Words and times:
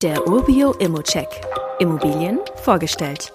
Der 0.00 0.28
Urbio 0.28 0.74
Immocheck. 0.74 1.26
Immobilien 1.80 2.38
vorgestellt. 2.62 3.32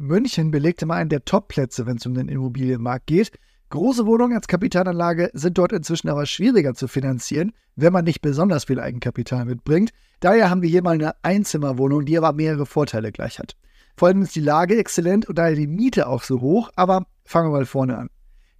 München 0.00 0.50
belegte 0.50 0.84
mal 0.84 0.96
einen 0.96 1.10
der 1.10 1.24
Top-Plätze, 1.24 1.86
wenn 1.86 1.98
es 1.98 2.06
um 2.06 2.14
den 2.14 2.28
Immobilienmarkt 2.28 3.06
geht. 3.06 3.30
Große 3.70 4.04
Wohnungen 4.04 4.34
als 4.34 4.48
Kapitalanlage 4.48 5.30
sind 5.32 5.56
dort 5.56 5.70
inzwischen 5.70 6.08
aber 6.08 6.26
schwieriger 6.26 6.74
zu 6.74 6.88
finanzieren, 6.88 7.52
wenn 7.76 7.92
man 7.92 8.04
nicht 8.04 8.20
besonders 8.20 8.64
viel 8.64 8.80
Eigenkapital 8.80 9.44
mitbringt. 9.44 9.92
Daher 10.18 10.50
haben 10.50 10.62
wir 10.62 10.68
hier 10.68 10.82
mal 10.82 10.94
eine 10.94 11.14
Einzimmerwohnung, 11.22 12.04
die 12.04 12.18
aber 12.18 12.32
mehrere 12.32 12.66
Vorteile 12.66 13.12
gleich 13.12 13.38
hat. 13.38 13.56
Vor 13.96 14.08
allem 14.08 14.22
ist 14.22 14.34
die 14.34 14.40
Lage 14.40 14.76
exzellent 14.76 15.28
und 15.28 15.38
daher 15.38 15.54
die 15.54 15.68
Miete 15.68 16.08
auch 16.08 16.24
so 16.24 16.40
hoch, 16.40 16.70
aber 16.74 17.06
fangen 17.24 17.52
wir 17.52 17.58
mal 17.58 17.66
vorne 17.66 17.96
an. 17.96 18.10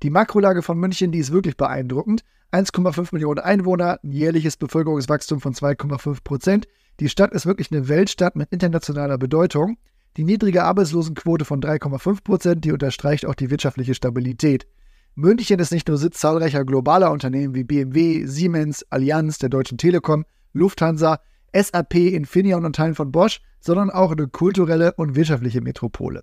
Die 0.05 0.11
Makrolage 0.11 0.63
von 0.63 0.79
München, 0.79 1.11
die 1.11 1.19
ist 1.19 1.33
wirklich 1.33 1.57
beeindruckend. 1.57 2.23
1,5 2.55 3.09
Millionen 3.11 3.41
Einwohner, 3.41 3.99
ein 4.05 4.13
jährliches 4.13 4.57
Bevölkerungswachstum 4.57 5.41
von 5.41 5.55
2,5 5.55 6.23
Prozent. 6.23 6.69
Die 7.01 7.09
Stadt 7.09 7.33
ist 7.33 7.47
wirklich 7.47 7.73
eine 7.73 7.89
Weltstadt 7.89 8.37
mit 8.37 8.53
internationaler 8.53 9.19
Bedeutung. 9.19 9.77
Die 10.17 10.23
niedrige 10.23 10.63
Arbeitslosenquote 10.63 11.45
von 11.45 11.61
3,5 11.61 12.23
Prozent, 12.23 12.65
die 12.65 12.71
unterstreicht 12.71 13.27
auch 13.27 13.35
die 13.35 13.51
wirtschaftliche 13.51 13.95
Stabilität. 13.95 14.69
München 15.17 15.59
ist 15.59 15.73
nicht 15.73 15.89
nur 15.89 15.97
Sitz 15.97 16.21
zahlreicher 16.21 16.65
globaler 16.65 17.11
Unternehmen 17.11 17.57
wie 17.57 17.65
BMW, 17.65 18.25
Siemens, 18.27 18.85
Allianz, 18.89 19.39
der 19.39 19.49
Deutschen 19.49 19.77
Telekom, 19.77 20.25
Lufthansa, 20.53 21.19
SAP, 21.53 21.95
Infineon 21.95 22.65
und 22.65 22.77
Teilen 22.77 22.95
von 22.95 23.11
Bosch, 23.11 23.41
sondern 23.59 23.91
auch 23.91 24.13
eine 24.13 24.29
kulturelle 24.29 24.95
und 24.95 25.17
wirtschaftliche 25.17 25.61
Metropole. 25.61 26.23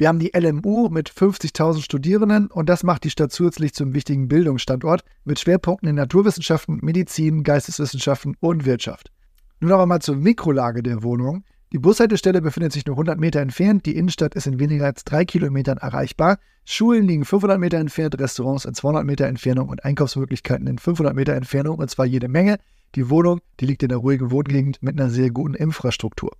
Wir 0.00 0.08
haben 0.08 0.18
die 0.18 0.32
LMU 0.34 0.88
mit 0.88 1.10
50.000 1.10 1.82
Studierenden 1.82 2.46
und 2.46 2.70
das 2.70 2.84
macht 2.84 3.04
die 3.04 3.10
Stadt 3.10 3.32
zusätzlich 3.32 3.74
zum 3.74 3.92
wichtigen 3.92 4.28
Bildungsstandort 4.28 5.04
mit 5.26 5.38
Schwerpunkten 5.38 5.90
in 5.90 5.96
Naturwissenschaften, 5.96 6.78
Medizin, 6.80 7.42
Geisteswissenschaften 7.42 8.34
und 8.40 8.64
Wirtschaft. 8.64 9.12
Nun 9.60 9.72
aber 9.72 9.84
mal 9.84 10.00
zur 10.00 10.16
Mikrolage 10.16 10.82
der 10.82 11.02
Wohnung. 11.02 11.44
Die 11.74 11.78
Bushaltestelle 11.78 12.40
befindet 12.40 12.72
sich 12.72 12.86
nur 12.86 12.94
100 12.94 13.20
Meter 13.20 13.40
entfernt, 13.40 13.84
die 13.84 13.94
Innenstadt 13.94 14.34
ist 14.34 14.46
in 14.46 14.58
weniger 14.58 14.86
als 14.86 15.04
drei 15.04 15.26
Kilometern 15.26 15.76
erreichbar, 15.76 16.38
Schulen 16.64 17.06
liegen 17.06 17.26
500 17.26 17.60
Meter 17.60 17.76
entfernt, 17.76 18.18
Restaurants 18.18 18.64
in 18.64 18.72
200 18.72 19.04
Meter 19.04 19.26
Entfernung 19.26 19.68
und 19.68 19.84
Einkaufsmöglichkeiten 19.84 20.66
in 20.66 20.78
500 20.78 21.14
Meter 21.14 21.34
Entfernung 21.34 21.76
und 21.76 21.90
zwar 21.90 22.06
jede 22.06 22.28
Menge. 22.28 22.56
Die 22.94 23.10
Wohnung, 23.10 23.40
die 23.60 23.66
liegt 23.66 23.82
in 23.82 23.90
der 23.90 23.98
ruhigen 23.98 24.30
Wohngegend 24.30 24.82
mit 24.82 24.98
einer 24.98 25.10
sehr 25.10 25.30
guten 25.30 25.52
Infrastruktur. 25.52 26.32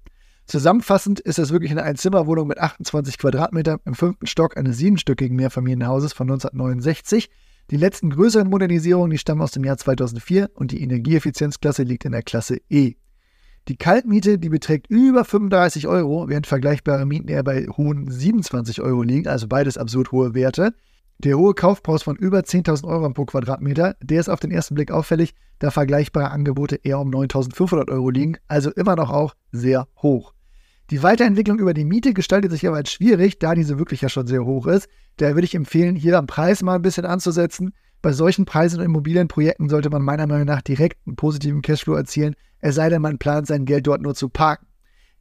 Zusammenfassend 0.51 1.21
ist 1.21 1.39
es 1.39 1.53
wirklich 1.53 1.71
eine 1.71 1.85
Einzimmerwohnung 1.85 2.49
mit 2.49 2.59
28 2.59 3.19
Quadratmetern 3.19 3.79
im 3.85 3.95
fünften 3.95 4.27
Stock 4.27 4.57
eines 4.57 4.79
siebenstöckigen 4.79 5.37
Mehrfamilienhauses 5.37 6.13
von 6.13 6.29
1969. 6.29 7.31
Die 7.71 7.77
letzten 7.77 8.11
größeren 8.11 8.51
Modernisierungen, 8.51 9.13
die 9.13 9.19
stammen 9.19 9.43
aus 9.43 9.53
dem 9.53 9.63
Jahr 9.63 9.77
2004 9.77 10.51
und 10.55 10.73
die 10.73 10.83
Energieeffizienzklasse 10.83 11.85
liegt 11.85 12.05
in 12.05 12.11
der 12.11 12.25
Klasse 12.25 12.59
E. 12.69 12.95
Die 13.69 13.77
Kaltmiete, 13.77 14.41
die 14.41 14.49
beträgt 14.49 14.89
über 14.89 15.25
35 15.25 15.87
Euro, 15.87 16.29
während 16.29 16.49
vergleichbare 16.49 17.07
Mieten 17.07 17.29
eher 17.29 17.45
bei 17.45 17.69
hohen 17.69 18.11
27 18.11 18.81
Euro 18.81 19.05
liegen, 19.05 19.29
also 19.29 19.47
beides 19.47 19.79
absurd 19.79 20.11
hohe 20.11 20.35
Werte. 20.35 20.75
Der 21.19 21.39
hohe 21.39 21.55
Kaufpreis 21.55 22.03
von 22.03 22.17
über 22.17 22.41
10.000 22.41 22.89
Euro 22.89 23.09
pro 23.11 23.25
Quadratmeter, 23.25 23.95
der 24.03 24.19
ist 24.19 24.29
auf 24.29 24.41
den 24.41 24.51
ersten 24.51 24.75
Blick 24.75 24.91
auffällig, 24.91 25.33
da 25.61 25.71
vergleichbare 25.71 26.33
Angebote 26.33 26.81
eher 26.83 26.99
um 26.99 27.09
9.500 27.09 27.89
Euro 27.89 28.11
liegen, 28.11 28.37
also 28.49 28.73
immer 28.73 28.97
noch 28.97 29.11
auch 29.11 29.37
sehr 29.53 29.87
hoch. 30.03 30.35
Die 30.91 31.05
Weiterentwicklung 31.05 31.61
über 31.61 31.73
die 31.73 31.85
Miete 31.85 32.13
gestaltet 32.15 32.51
sich 32.51 32.67
aber 32.67 32.77
als 32.77 32.91
schwierig, 32.91 33.39
da 33.39 33.55
diese 33.55 33.79
wirklich 33.79 34.01
ja 34.01 34.09
schon 34.09 34.27
sehr 34.27 34.45
hoch 34.45 34.67
ist. 34.67 34.89
Daher 35.19 35.37
würde 35.37 35.45
ich 35.45 35.55
empfehlen, 35.55 35.95
hier 35.95 36.19
am 36.19 36.27
Preis 36.27 36.63
mal 36.63 36.75
ein 36.75 36.83
bisschen 36.83 37.07
anzusetzen. 37.07 37.73
Bei 38.03 38.13
solchen 38.13 38.45
Preisen 38.45 38.81
und 38.81 38.87
Immobilienprojekten 38.87 39.69
sollte 39.69 39.89
man 39.89 40.03
meiner 40.03 40.27
Meinung 40.27 40.47
nach 40.47 40.63
direkt 40.63 40.99
einen 41.07 41.15
positiven 41.15 41.63
Cashflow 41.63 41.95
erzielen, 41.95 42.35
es 42.59 42.75
sei 42.75 42.89
denn, 42.89 43.03
man 43.03 43.19
plant 43.19 43.47
sein 43.47 43.67
Geld 43.67 43.87
dort 43.87 44.03
nur 44.03 44.15
zu 44.15 44.29
parken. 44.29 44.67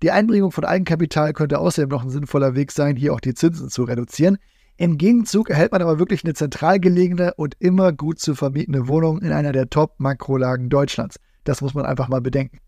Die 0.01 0.11
Einbringung 0.11 0.51
von 0.51 0.65
Eigenkapital 0.65 1.33
könnte 1.33 1.59
außerdem 1.59 1.89
noch 1.89 2.03
ein 2.03 2.09
sinnvoller 2.09 2.55
Weg 2.55 2.71
sein, 2.71 2.95
hier 2.95 3.13
auch 3.13 3.19
die 3.19 3.33
Zinsen 3.33 3.69
zu 3.69 3.83
reduzieren. 3.83 4.37
Im 4.77 4.97
Gegenzug 4.97 5.49
erhält 5.49 5.71
man 5.71 5.81
aber 5.81 5.99
wirklich 5.99 6.23
eine 6.23 6.33
zentral 6.33 6.79
gelegene 6.79 7.33
und 7.35 7.55
immer 7.59 7.91
gut 7.91 8.19
zu 8.19 8.33
vermietende 8.33 8.87
Wohnung 8.87 9.21
in 9.21 9.33
einer 9.33 9.51
der 9.51 9.69
Top-Makrolagen 9.69 10.69
Deutschlands. 10.69 11.17
Das 11.43 11.61
muss 11.61 11.73
man 11.73 11.85
einfach 11.85 12.07
mal 12.07 12.21
bedenken. 12.21 12.59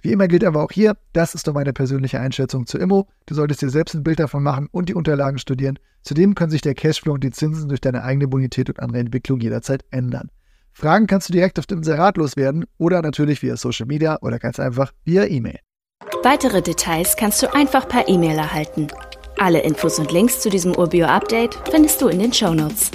Wie 0.00 0.12
immer 0.12 0.28
gilt 0.28 0.44
aber 0.44 0.62
auch 0.62 0.70
hier, 0.70 0.96
das 1.12 1.34
ist 1.34 1.48
doch 1.48 1.54
meine 1.54 1.72
persönliche 1.72 2.20
Einschätzung 2.20 2.66
zu 2.66 2.78
Immo. 2.78 3.08
Du 3.26 3.34
solltest 3.34 3.62
dir 3.62 3.70
selbst 3.70 3.94
ein 3.94 4.04
Bild 4.04 4.20
davon 4.20 4.42
machen 4.42 4.68
und 4.70 4.88
die 4.88 4.94
Unterlagen 4.94 5.38
studieren. 5.38 5.78
Zudem 6.02 6.34
können 6.34 6.50
sich 6.50 6.62
der 6.62 6.74
Cashflow 6.74 7.14
und 7.14 7.24
die 7.24 7.30
Zinsen 7.30 7.68
durch 7.68 7.80
deine 7.80 8.04
eigene 8.04 8.28
Bonität 8.28 8.68
und 8.68 8.80
andere 8.80 9.00
Entwicklung 9.00 9.40
jederzeit 9.40 9.84
ändern. 9.90 10.30
Fragen 10.72 11.08
kannst 11.08 11.28
du 11.28 11.32
direkt 11.32 11.58
auf 11.58 11.66
dem 11.66 11.78
Inserat 11.78 12.16
loswerden 12.16 12.64
oder 12.78 13.02
natürlich 13.02 13.42
via 13.42 13.56
Social 13.56 13.86
Media 13.86 14.18
oder 14.22 14.38
ganz 14.38 14.60
einfach 14.60 14.92
via 15.04 15.24
E-Mail. 15.24 15.58
Weitere 16.22 16.62
Details 16.62 17.16
kannst 17.16 17.42
du 17.42 17.52
einfach 17.52 17.88
per 17.88 18.08
E-Mail 18.08 18.38
erhalten. 18.38 18.86
Alle 19.38 19.60
Infos 19.60 19.98
und 19.98 20.12
Links 20.12 20.40
zu 20.40 20.50
diesem 20.50 20.76
Urbio-Update 20.76 21.58
findest 21.70 22.00
du 22.00 22.08
in 22.08 22.20
den 22.20 22.32
Show 22.32 22.54
Notes. 22.54 22.90